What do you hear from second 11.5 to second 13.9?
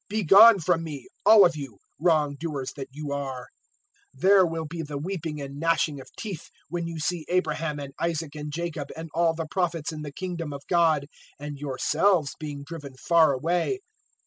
yourselves being driven far away.